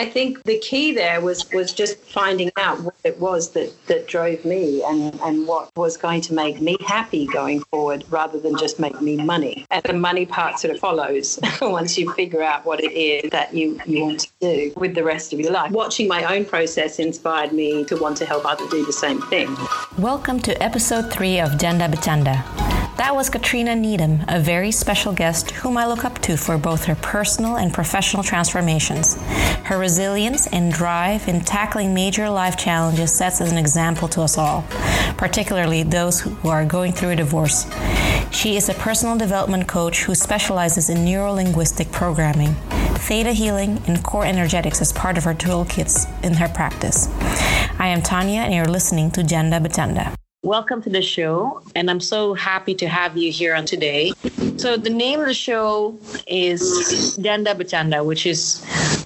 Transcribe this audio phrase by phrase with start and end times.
[0.00, 4.08] I think the key there was was just finding out what it was that that
[4.08, 8.56] drove me and and what was going to make me happy going forward, rather than
[8.56, 9.66] just make me money.
[9.70, 13.52] And the money part sort of follows once you figure out what it is that
[13.52, 15.70] you you want to do with the rest of your life.
[15.70, 19.54] Watching my own process inspired me to want to help others do the same thing.
[19.98, 22.69] Welcome to episode three of Janda Bercanda.
[23.00, 26.84] That was Katrina Needham, a very special guest whom I look up to for both
[26.84, 29.16] her personal and professional transformations.
[29.64, 34.36] Her resilience and drive in tackling major life challenges sets as an example to us
[34.36, 34.66] all,
[35.16, 37.64] particularly those who are going through a divorce.
[38.32, 42.52] She is a personal development coach who specializes in neuro linguistic programming,
[43.08, 47.08] theta healing, and core energetics as part of her toolkits in her practice.
[47.78, 50.19] I am Tanya, and you're listening to Janda Bercanda.
[50.42, 54.12] Welcome to the show, and I'm so happy to have you here on today.
[54.56, 56.62] So, the name of the show is
[57.20, 58.64] Janda Bercanda, which is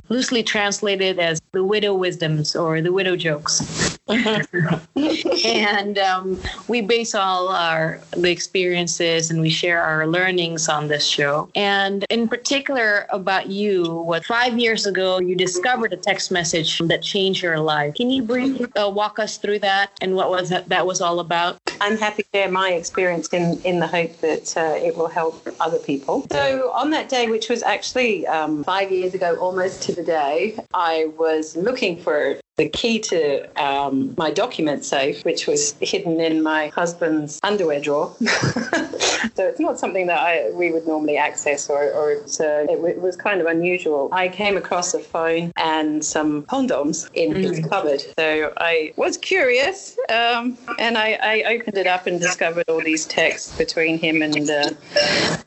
[0.08, 3.83] loosely translated as the widow wisdoms or the widow jokes.
[4.06, 6.38] And um,
[6.68, 11.48] we base all our the experiences and we share our learnings on this show.
[11.54, 17.02] And in particular about you, what five years ago you discovered a text message that
[17.02, 17.94] changed your life.
[17.94, 21.20] Can you briefly uh, walk us through that and what was that, that was all
[21.20, 21.56] about?
[21.80, 25.46] I'm happy to share my experience in, in the hope that uh, it will help
[25.60, 26.26] other people.
[26.30, 30.58] So, on that day, which was actually um, five years ago, almost to the day,
[30.72, 36.42] I was looking for the key to um, my document safe, which was hidden in
[36.42, 38.14] my husband's underwear drawer.
[38.20, 43.00] so it's not something that I, we would normally access, or, or so it, it,
[43.00, 44.08] was kind of unusual.
[44.12, 48.00] I came across a phone and some condoms in mm his cupboard.
[48.16, 53.04] So I was curious, um, and I, I, opened it up and discovered all these
[53.04, 54.70] texts between him and uh,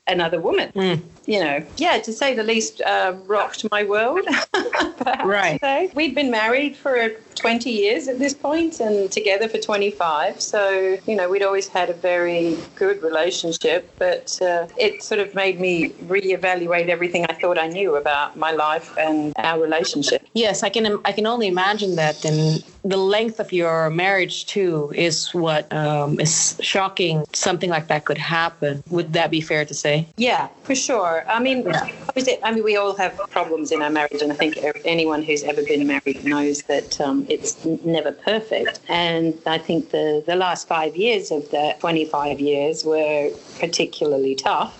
[0.05, 0.71] another woman.
[0.75, 4.25] Mm you know, yeah, to say the least, uh, rocked my world.
[5.25, 5.93] right.
[5.93, 10.41] We'd been married for 20 years at this point and together for 25.
[10.41, 15.35] So, you know, we'd always had a very good relationship, but uh, it sort of
[15.35, 20.25] made me reevaluate everything I thought I knew about my life and our relationship.
[20.33, 24.91] Yes, I can I can only imagine that and the length of your marriage too
[24.95, 28.83] is what um, is shocking something like that could happen.
[28.89, 30.07] Would that be fair to say?
[30.15, 31.16] Yeah, for sure.
[31.27, 31.89] I mean, yeah.
[32.43, 35.63] I mean, we all have problems in our marriage, and I think anyone who's ever
[35.63, 38.79] been married knows that um, it's never perfect.
[38.87, 44.73] And I think the, the last five years of the 25 years were particularly tough.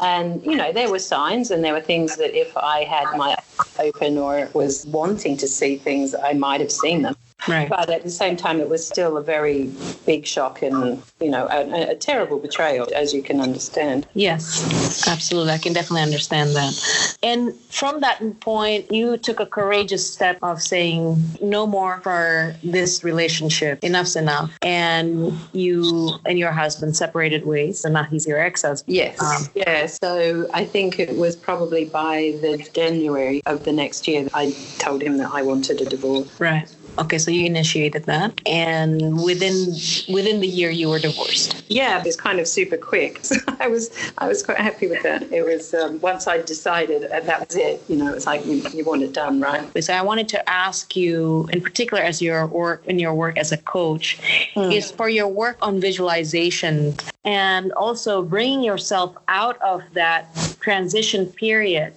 [0.00, 3.36] And, you know, there were signs and there were things that if I had my
[3.36, 7.16] eyes open or was wanting to see things, I might have seen them.
[7.48, 7.68] Right.
[7.68, 9.70] But at the same time, it was still a very
[10.06, 14.06] big shock and, you know, a, a, terrible betrayal, as you can understand.
[14.14, 15.52] Yes, absolutely.
[15.52, 17.16] I can definitely understand that.
[17.22, 23.02] And from that point, you took a courageous step of saying, no more for this
[23.02, 23.82] relationship.
[23.82, 24.56] Enough's enough.
[24.62, 28.94] And you and your husband separated ways, and now he's your ex husband.
[28.94, 29.20] Yes.
[29.20, 29.86] Um, yeah.
[29.86, 34.52] So I think it was probably by the January of the next year that I
[34.78, 36.28] told him that I wanted a divorce.
[36.40, 36.72] Right.
[36.98, 39.72] Okay, so you initiated that, and within
[40.12, 41.64] within the year you were divorced.
[41.68, 43.20] Yeah, it was kind of super quick.
[43.22, 45.32] So I was I was quite happy with that.
[45.32, 47.82] It was um, once I decided, and that was it.
[47.88, 49.66] You know, it was like you, you want it done, right?
[49.82, 53.52] So I wanted to ask you, in particular, as your work in your work as
[53.52, 54.18] a coach,
[54.54, 54.74] mm.
[54.74, 56.94] is for your work on visualization
[57.24, 60.28] and also bringing yourself out of that
[60.60, 61.94] transition period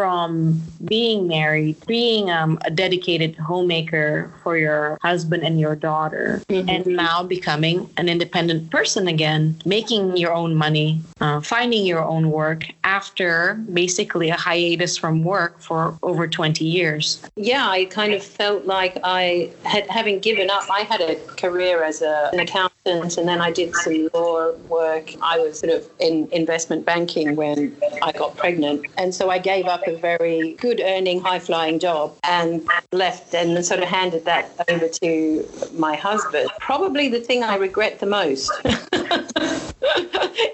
[0.00, 6.66] from being married, being um, a dedicated homemaker for your husband and your daughter, mm-hmm.
[6.70, 12.30] and now becoming an independent person again, making your own money, uh, finding your own
[12.30, 17.22] work after basically a hiatus from work for over 20 years.
[17.36, 21.84] Yeah, I kind of felt like I had, having given up, I had a career
[21.84, 25.12] as a, an accountant and then I did some law work.
[25.20, 28.86] I was sort of in investment banking when I got pregnant.
[28.96, 33.64] And so I gave up a very good earning, high flying job and left and
[33.64, 36.50] sort of handed that over to my husband.
[36.58, 38.50] Probably the thing I regret the most.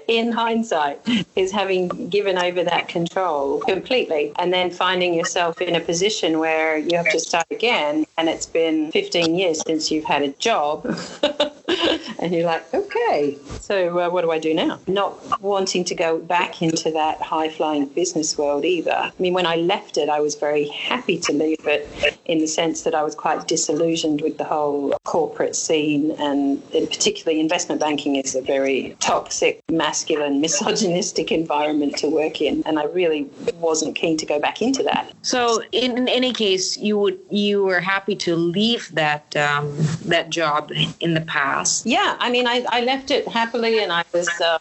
[0.07, 0.99] in hindsight,
[1.35, 6.77] is having given over that control completely and then finding yourself in a position where
[6.77, 8.05] you have to start again.
[8.17, 10.83] And it's been 15 years since you've had a job.
[12.19, 14.79] and you're like, okay, so uh, what do I do now?
[14.87, 18.91] Not wanting to go back into that high flying business world either.
[18.91, 22.47] I mean, when I left it, I was very happy to leave it in the
[22.47, 28.15] sense that I was quite disillusioned with the whole corporate scene, and particularly investment banking
[28.15, 34.17] is a very toxic, masculine, misogynistic environment to work in, and I really wasn't keen
[34.17, 35.11] to go back into that.
[35.21, 39.75] So, in, in any case, you would you were happy to leave that um,
[40.05, 41.85] that job in the past?
[41.85, 44.59] Yeah, I mean, I, I left it happily, and I was, um,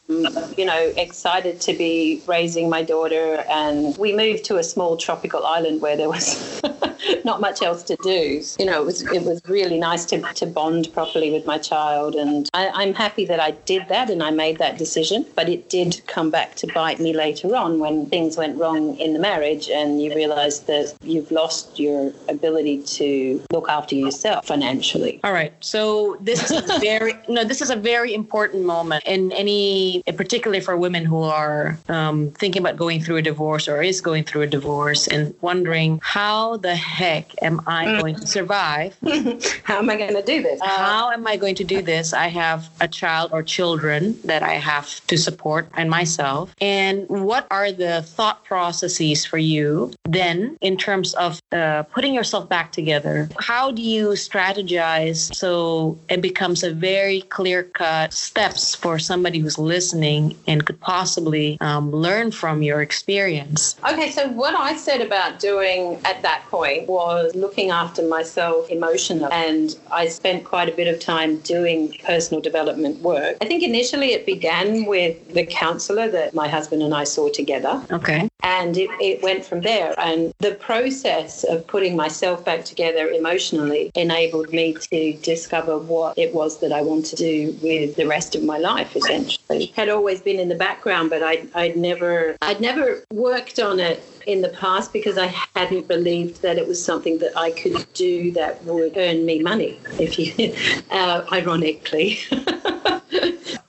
[0.56, 5.44] you know, excited to be raising my daughter, and we moved to a small tropical
[5.44, 6.60] island where there was
[7.24, 8.42] not much else to do.
[8.58, 12.14] You know, it was it was really nice to, to bond properly with my child,
[12.14, 15.26] and I, I'm happy that I did that and I made that decision.
[15.34, 19.12] But it did come back to bite me later on when things went wrong in
[19.12, 25.20] the marriage, and you realise that you've lost your ability to look after yourself financially.
[25.24, 25.52] All right.
[25.60, 30.76] So this is very no, this is a very important moment in any, particularly for
[30.76, 34.46] women who are um, thinking about going through a divorce or is going through a
[34.46, 38.00] divorce and wondering how the heck am I mm.
[38.00, 38.96] going to survive?
[39.64, 40.60] how am I going to do this?
[40.62, 42.14] Uh, how am I going to do this?
[42.14, 46.54] I have a child or children that I have to support and myself.
[46.60, 52.48] And what are the thought processes for you then in terms of uh, putting yourself
[52.48, 53.28] back together?
[53.40, 59.58] How do you strategize so it becomes a very clear cut steps for somebody who's
[59.58, 63.76] listening and could possibly um, learn from your experience?
[63.90, 69.28] Okay, so what I said about doing at that point was looking after myself emotionally.
[69.32, 73.36] And I spent quite a bit of time doing personal development work.
[73.40, 77.82] I think initially it began with the counselor that my husband and I saw together.
[77.90, 78.28] Okay.
[78.42, 79.94] And it, it went from there.
[79.98, 86.34] And the process of putting myself back together emotionally enabled me to discover what it
[86.34, 89.66] was that I wanted to do with the rest of my life, essentially.
[89.76, 94.02] Had always been in the background, but I, I'd never, I'd never worked on it
[94.26, 98.32] in the past because I hadn't believed that it was something that I could do
[98.32, 100.54] that would earn me money, if you,
[100.90, 102.18] uh, ironically.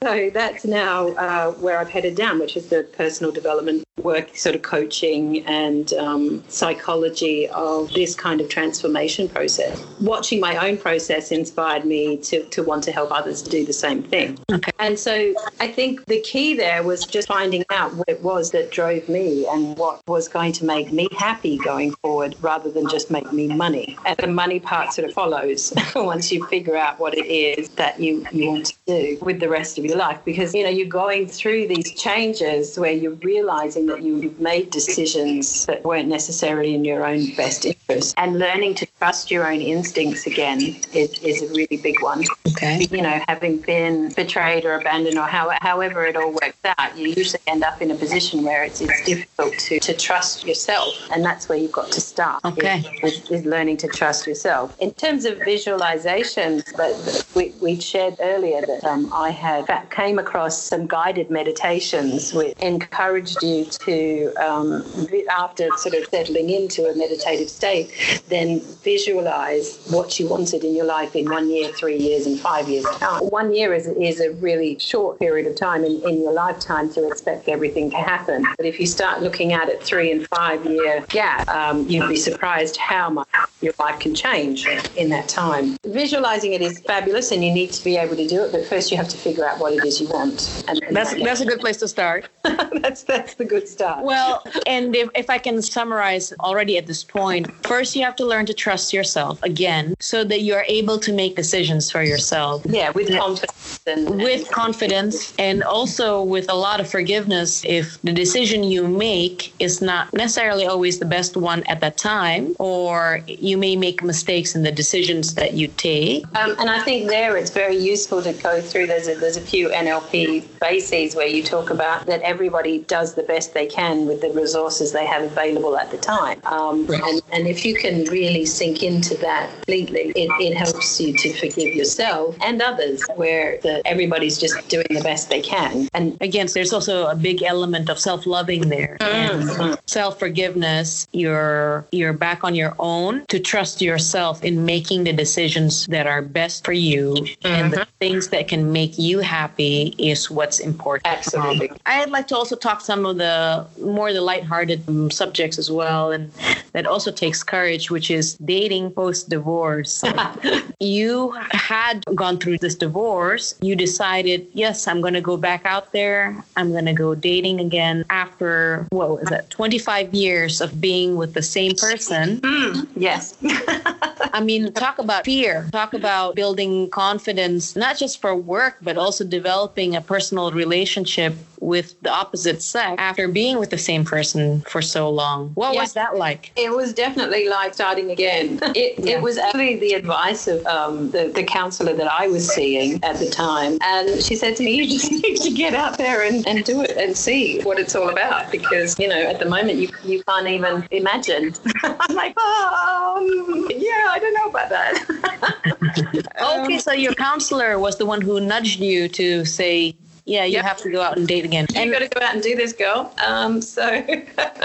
[0.03, 4.55] so that's now uh, where I've headed down, which is the personal development work, sort
[4.55, 9.83] of coaching and um, psychology of this kind of transformation process.
[9.99, 14.03] Watching my own process inspired me to, to want to help others do the same
[14.03, 14.37] thing.
[14.51, 14.71] Okay.
[14.79, 18.71] And so I think the key there was just finding out what it was that
[18.71, 23.09] drove me and what was going to make me happy going forward rather than just
[23.09, 23.97] make me money.
[24.05, 27.99] And the money part sort of follows once you figure out what it is that
[27.99, 30.87] you, you want to do with the rest of your life because you know you're
[30.87, 36.83] going through these changes where you're realizing that you've made decisions that weren't necessarily in
[36.85, 38.13] your own best interest.
[38.17, 40.59] And learning to trust your own instincts again
[40.93, 42.23] is, is a really big one.
[42.47, 42.87] Okay.
[42.91, 47.09] You know having been betrayed or abandoned or how, however it all works out you
[47.09, 50.93] usually end up in a position where it's, it's difficult to, to trust yourself.
[51.11, 52.83] And that's where you've got to start okay.
[53.03, 54.75] is, is, learning to trust yourself.
[54.79, 60.61] In terms of visualizations that we, we shared earlier that um, I had came across
[60.61, 64.83] some guided meditations which encouraged you to, um,
[65.29, 70.85] after sort of settling into a meditative state, then visualize what you wanted in your
[70.85, 72.85] life in one year, three years, and five years'.
[73.21, 77.07] One year is, is a really short period of time in, in your lifetime to
[77.07, 78.45] expect everything to happen.
[78.57, 82.15] But if you start looking at it three and five year gap, um, you'd be
[82.15, 83.27] surprised how much
[83.61, 85.77] your life can change in that time.
[85.85, 88.91] Visualizing it is fabulous and you need to be able to do it, but first
[88.91, 90.63] you have to figure out what it is you want.
[90.67, 92.29] And, and that's that's a good place to start.
[92.81, 94.03] that's that's the good start.
[94.03, 98.25] Well, and if, if I can summarize already at this point, first you have to
[98.25, 102.63] learn to trust yourself again, so that you are able to make decisions for yourself.
[102.65, 103.79] Yeah, with confidence.
[103.87, 107.63] And, with confidence, and also with a lot of forgiveness.
[107.65, 112.55] If the decision you make is not necessarily always the best one at that time,
[112.59, 116.25] or you may make mistakes in the decisions that you take.
[116.37, 118.87] Um, and I think there it's very useful to go through.
[118.87, 123.23] There's a, there's a few NLP bases where you talk about that everybody does the
[123.23, 126.39] best they can with the resources they have available at the time.
[126.45, 127.01] Um, right.
[127.03, 131.33] and, and if you can really sink into that completely, it, it helps you to
[131.33, 135.87] forgive yourself and others where the, everybody's just doing the best they can.
[135.93, 139.61] And again, there's also a big element of self-loving there mm-hmm.
[139.61, 141.07] and self-forgiveness.
[141.11, 146.21] You're you're back on your own to trust yourself in making the decisions that are
[146.21, 147.47] best for you mm-hmm.
[147.47, 151.07] and the things that can make you happy is what's important.
[151.07, 151.69] Absolutely.
[151.69, 155.71] Um, I'd like to also talk some of the more the lighthearted um, subjects as
[155.71, 156.31] well, and
[156.73, 160.03] that also takes courage, which is dating post divorce.
[160.79, 163.55] you had gone through this divorce.
[163.61, 166.43] You decided, yes, I'm going to go back out there.
[166.55, 171.33] I'm going to go dating again after, what was that, 25 years of being with
[171.33, 172.41] the same person.
[172.41, 173.37] Mm, yes.
[174.33, 179.23] I mean, talk about fear, talk about building confidence, not just for work, but also
[179.23, 184.81] developing a personal relationship with the opposite sex after being with the same person for
[184.81, 185.49] so long.
[185.55, 185.81] What yeah.
[185.81, 186.51] was that like?
[186.55, 188.59] It was definitely like starting again.
[188.77, 189.15] It, yeah.
[189.15, 193.17] it was actually the advice of um, the, the counselor that I was seeing at
[193.17, 193.79] the time.
[193.81, 196.81] And she said to me, you just need to get out there and, and do
[196.81, 200.21] it and see what it's all about because, you know, at the moment you, you
[200.25, 201.53] can't even imagine.
[201.83, 206.63] I'm like, oh, yeah, I don't know about that.
[206.63, 209.95] okay, so your counselor was the one who nudged you to say,
[210.27, 210.65] yeah, you yep.
[210.65, 211.65] have to go out and date again.
[211.73, 213.13] You and got to go out and do this, girl.
[213.25, 213.83] Um, so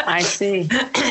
[0.06, 0.68] I see.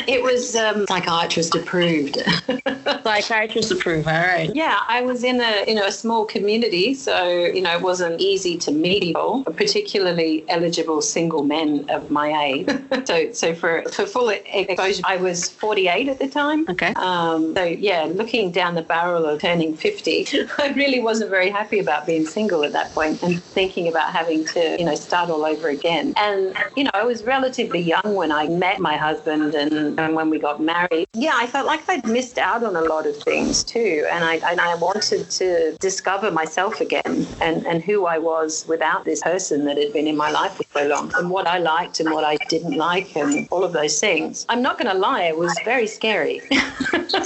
[0.08, 2.18] It was um, psychiatrist approved.
[3.04, 4.10] psychiatrist approved.
[4.10, 4.54] All right.
[4.54, 8.20] Yeah, I was in a you know a small community, so you know it wasn't
[8.20, 12.70] easy to meet people, particularly eligible single men of my age.
[13.06, 16.66] so so for for full exposure, I was 48 at the time.
[16.70, 16.94] Okay.
[16.98, 20.28] Um, so yeah, looking down the barrel of turning 50,
[20.58, 24.41] I really wasn't very happy about being single at that point and thinking about having
[24.46, 26.14] to, you know, start all over again.
[26.18, 30.30] And, you know, I was relatively young when I met my husband and, and when
[30.30, 31.08] we got married.
[31.14, 34.08] Yeah, I felt like I'd missed out on a lot of things too.
[34.12, 39.06] And I, and I wanted to discover myself again and, and who I was without
[39.06, 42.00] this person that had been in my life for so long and what I liked
[42.00, 44.46] and what I didn't like and all of those things.
[44.50, 46.42] I'm not going to lie, it was very scary.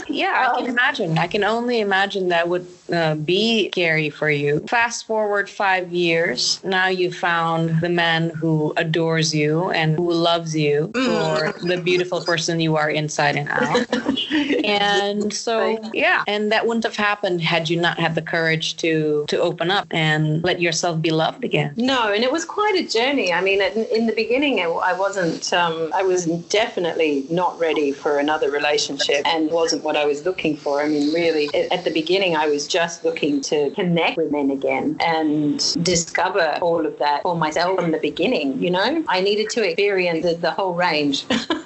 [0.08, 1.18] yeah, I can imagine.
[1.18, 4.60] I can only imagine that would uh, be scary for you.
[4.68, 10.56] Fast forward five years, now you found the man who adores you and who loves
[10.56, 11.06] you mm.
[11.06, 13.86] for the beautiful person you are inside and out.
[14.66, 19.26] and so, yeah, and that wouldn't have happened had you not had the courage to
[19.28, 21.74] to open up and let yourself be loved again.
[21.78, 23.32] No, and it was quite a journey.
[23.34, 25.52] I mean, in the beginning, I wasn't.
[25.54, 30.58] Um, I was definitely not ready for another relationship, and wasn't what I was looking
[30.58, 30.82] for.
[30.82, 34.98] I mean, really, at the beginning, I was just looking to connect with men again
[35.00, 38.62] and discover all of that for myself from the beginning.
[38.62, 41.26] You know, I needed to experience the, the whole range.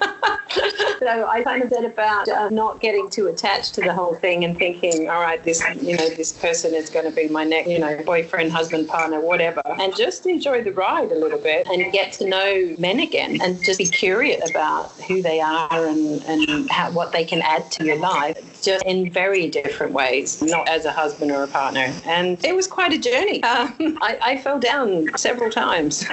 [0.98, 4.44] so I kind of said about uh, not getting too attached to the whole thing
[4.44, 7.68] and thinking, all right, this, you know, this person is going to be my next,
[7.68, 11.92] you know, boyfriend, husband, partner, whatever, and just enjoy the ride a little bit and
[11.92, 16.70] get to know men again and just be curious about who they are and, and
[16.70, 20.84] how, what they can add to your life, just in very different ways, not as
[20.84, 21.92] a husband or a partner.
[22.04, 23.42] And it was quite a journey.
[23.42, 26.04] Um, I, I fell down several times.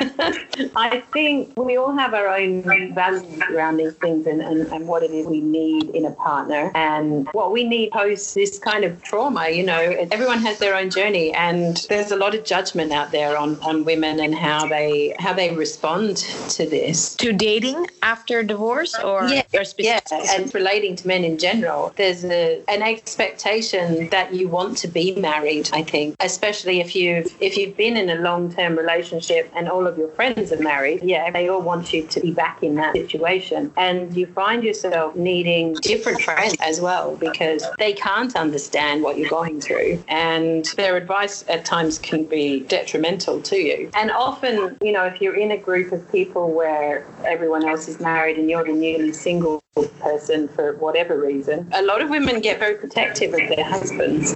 [0.76, 2.64] I think we all have our own
[2.94, 6.72] values around these things and, and, and what it is we need in a partner
[6.76, 9.50] and what we need post this kind of trauma.
[9.50, 9.80] You know,
[10.12, 13.84] everyone has their own journey, and there's a lot of judgment out there on, on
[13.84, 17.16] women and how they how they respond to this.
[17.16, 21.94] To dating after divorce, or yeah, or yeah, and relating to men in general.
[21.96, 25.70] There's a, an expectation that you want to be married.
[25.74, 29.88] I think, especially if you've if you've been in a long term relationship and all
[29.88, 31.02] of your friends are married.
[31.04, 35.16] Yeah, they all want you to be back in that situation, and you find yourself
[35.16, 40.98] needing different friends as well because they can't understand what you're going through and their
[40.98, 43.90] advice at times can be detrimental to you.
[43.96, 48.00] And often, you know, if you're in a group of people where everyone else is
[48.00, 49.62] married and you're the newly single
[50.00, 54.36] person for whatever reason, a lot of women get very protective of their husbands.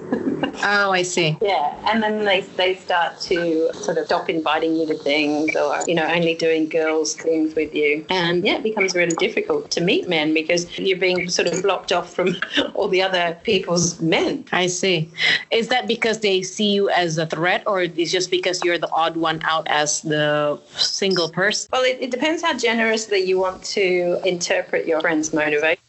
[0.63, 1.37] Oh, I see.
[1.41, 5.79] Yeah, and then they they start to sort of stop inviting you to things, or
[5.87, 9.81] you know, only doing girls things with you, and yeah, it becomes really difficult to
[9.81, 12.35] meet men because you're being sort of blocked off from
[12.73, 14.45] all the other people's men.
[14.51, 15.09] I see.
[15.51, 18.91] Is that because they see you as a threat, or is just because you're the
[18.91, 21.69] odd one out as the single person?
[21.71, 25.80] Well, it, it depends how generously you want to interpret your friend's motivation.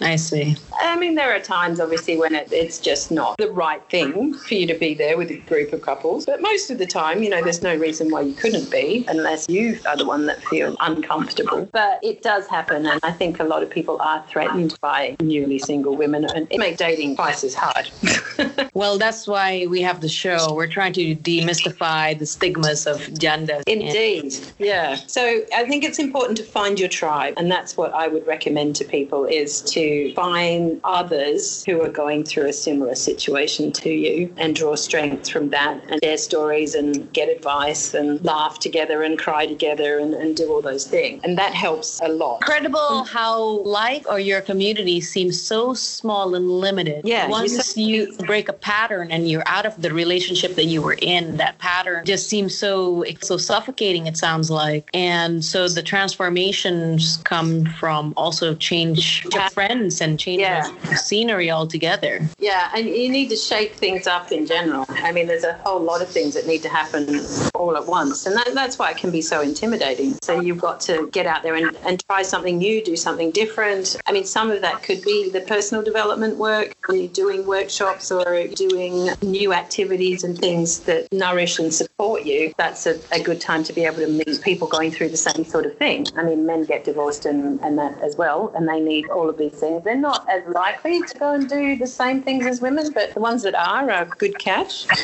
[0.00, 0.56] I see.
[0.80, 4.54] I mean, there are times, obviously, when it, it's just not the right thing for
[4.54, 6.26] you to be there with a group of couples.
[6.26, 9.46] But most of the time, you know, there's no reason why you couldn't be unless
[9.48, 11.68] you are the one that feels uncomfortable.
[11.72, 12.86] But it does happen.
[12.86, 16.58] And I think a lot of people are threatened by newly single women, and it
[16.58, 17.90] makes dating twice as hard.
[18.74, 20.54] Well, that's why we have the show.
[20.54, 23.62] We're trying to demystify the stigmas of janda.
[23.66, 24.38] Indeed.
[24.58, 24.94] Yeah.
[25.08, 27.34] So I think it's important to find your tribe.
[27.36, 32.24] And that's what I would recommend to people is to find others who are going
[32.24, 37.12] through a similar situation to you and draw strength from that and share stories and
[37.12, 41.22] get advice and laugh together and cry together and, and do all those things.
[41.24, 42.42] And that helps a lot.
[42.42, 47.02] Incredible how life or your community seems so small and limited.
[47.04, 47.28] Yeah.
[47.28, 51.36] Once you break a pattern and you're out of the relationship that you were in,
[51.38, 54.88] that pattern just seems so so suffocating it sounds like.
[54.94, 60.70] And so the transformations come from also change your friends and change Yeah.
[60.88, 62.20] the scenery altogether.
[62.38, 64.84] Yeah, and you need to shake things up in general.
[64.88, 67.20] I mean, there's a whole lot of things that need to happen
[67.54, 70.16] all at once, and that, that's why it can be so intimidating.
[70.22, 73.96] So you've got to get out there and, and try something new, do something different.
[74.06, 78.10] I mean, some of that could be the personal development work, when you're doing workshops
[78.10, 82.52] or doing new activities and things that nourish and support you.
[82.56, 85.44] That's a, a good time to be able to meet people going through the same
[85.44, 86.06] sort of thing.
[86.16, 89.38] I mean, men get divorced and, and that as well, and they need all of
[89.38, 89.84] these things.
[89.84, 93.20] They're not as likely to go and do the same things as women, but the
[93.20, 94.86] ones that are are good catch.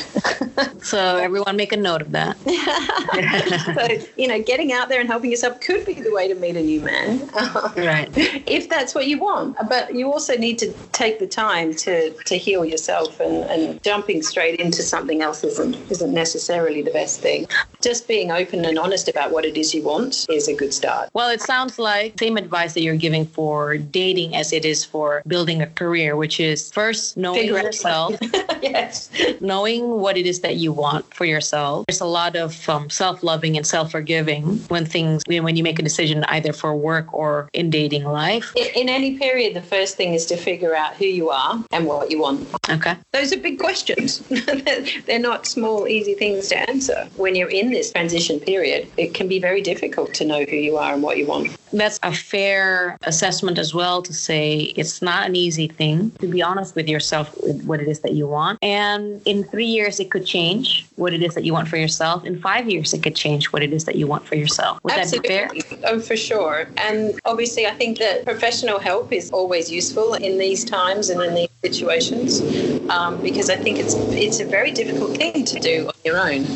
[0.85, 2.37] So everyone make a note of that.
[3.75, 6.57] so, you know, getting out there and helping yourself could be the way to meet
[6.57, 7.29] a new man.
[7.77, 8.09] Right.
[8.17, 9.57] if that's what you want.
[9.69, 14.23] But you also need to take the time to, to heal yourself and, and jumping
[14.23, 17.47] straight into something else isn't isn't necessarily the best thing.
[17.81, 21.11] Just being open and honest about what it is you want is a good start.
[21.15, 25.23] Well, it sounds like same advice that you're giving for dating as it is for
[25.27, 28.17] building a career, which is first knowing Figure yourself,
[28.63, 29.11] yes.
[29.41, 31.85] knowing what it is that you want for yourself.
[31.89, 36.25] There's a lot of um, self-loving and self-forgiving when things when you make a decision
[36.29, 38.53] either for work or in dating life.
[38.77, 42.11] In any period, the first thing is to figure out who you are and what
[42.11, 42.47] you want.
[42.71, 42.97] Okay.
[43.13, 44.19] Those are big questions.
[45.07, 47.09] They're not small, easy things to answer.
[47.17, 50.77] When you're in this transition period, it can be very difficult to know who you
[50.77, 51.57] are and what you want.
[51.75, 56.43] That's a fair assessment as well to say it's not an easy thing to be
[56.43, 58.59] honest with yourself with what it is that you want.
[58.63, 62.25] And in three years, it could change what it is that you want for yourself.
[62.25, 64.79] In five years, it could change what it is that you want for yourself.
[64.85, 65.51] Would that be fair?
[65.85, 66.69] Oh, for sure.
[66.77, 71.35] And obviously, I think that professional help is always useful in these times and in
[71.35, 72.41] these situations
[72.91, 76.47] um, because I think it's it's a very difficult thing to do on your own.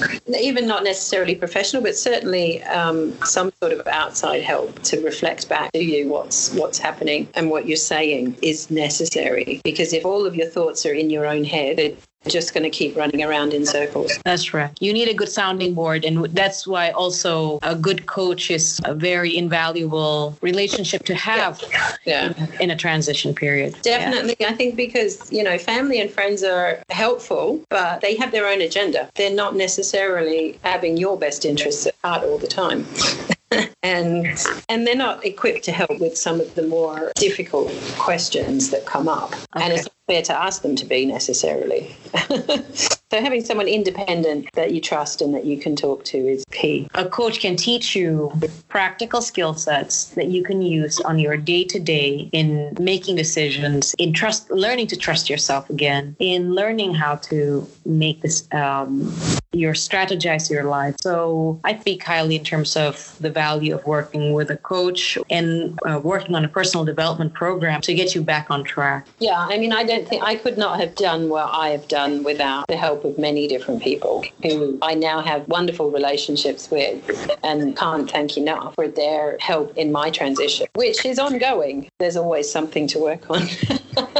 [0.41, 5.73] Even not necessarily professional, but certainly um, some sort of outside help to reflect back
[5.73, 9.61] to you what's what's happening and what you're saying is necessary.
[9.65, 11.97] Because if all of your thoughts are in your own head, they're
[12.27, 14.11] just going to keep running around in circles.
[14.25, 14.71] That's right.
[14.81, 16.05] You need a good sounding board.
[16.05, 21.63] And that's why also a good coach is a very invaluable relationship to have
[22.05, 22.35] Yeah.
[22.61, 23.71] in a transition period.
[23.85, 23.99] Yeah.
[23.99, 24.47] Definitely.
[24.47, 28.61] I think because, you know, family and friends are helpful, but they have their own
[28.61, 29.09] agenda.
[29.15, 32.81] They're not necessarily having your best interests at heart all the time.
[33.83, 34.27] and
[34.69, 39.09] and they're not equipped to help with some of the more difficult questions that come
[39.09, 39.35] up.
[39.55, 41.95] And it's fair to ask them to be necessarily.
[42.75, 46.89] so having someone independent that you trust and that you can talk to is key.
[46.95, 48.33] a coach can teach you
[48.69, 53.95] practical skill sets that you can use on your day to day in making decisions,
[53.99, 59.15] in trust, learning to trust yourself again, in learning how to make this, um,
[59.53, 60.95] your strategize your life.
[61.01, 65.79] So I speak highly in terms of the value of working with a coach and
[65.87, 69.07] uh, working on a personal development program to get you back on track.
[69.19, 72.23] Yeah, I mean, I don't think I could not have done what I have done
[72.23, 77.77] without the help of many different people who I now have wonderful relationships with and
[77.77, 81.89] can't thank enough for their help in my transition, which is ongoing.
[81.99, 83.49] There's always something to work on.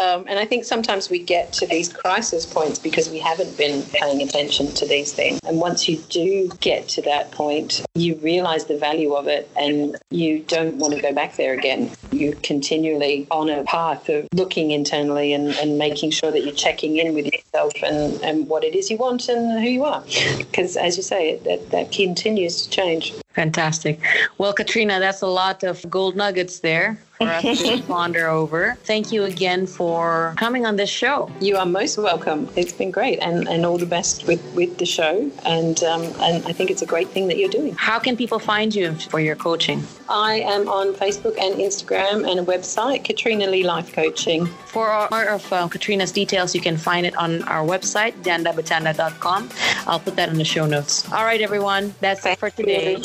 [0.00, 3.82] Um, and I think sometimes we get to these crisis points because we haven't been
[3.82, 5.38] paying attention to these things.
[5.44, 9.98] And once you do get to that point, you realize the value of it and
[10.10, 11.90] you don't want to go back there again.
[12.20, 16.98] You're continually on a path of looking internally and, and making sure that you're checking
[16.98, 20.04] in with yourself and, and what it is you want and who you are.
[20.36, 23.14] Because as you say, that, that continues to change.
[23.32, 24.00] Fantastic.
[24.38, 28.76] Well, Katrina, that's a lot of gold nuggets there for us to ponder over.
[28.84, 31.30] Thank you again for coming on this show.
[31.40, 32.48] You are most welcome.
[32.56, 35.30] It's been great, and, and all the best with, with the show.
[35.44, 37.74] And um, and I think it's a great thing that you're doing.
[37.76, 39.84] How can people find you for your coaching?
[40.08, 44.46] I am on Facebook and Instagram and a website, Katrina Lee Life Coaching.
[44.46, 49.48] For more of uh, Katrina's details, you can find it on our website, dandabatanda.com.
[49.86, 51.10] I'll put that in the show notes.
[51.12, 51.94] All right, everyone.
[52.00, 53.02] That's it for today.